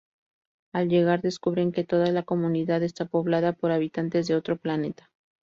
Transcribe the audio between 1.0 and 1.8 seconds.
descubren